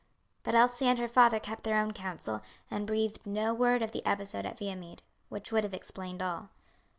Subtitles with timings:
[0.41, 4.03] But Elsie and her father kept their own counsel, and breathed no word of the
[4.03, 6.49] episode at Viamede, which would have explained all.